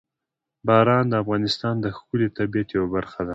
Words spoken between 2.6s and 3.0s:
یوه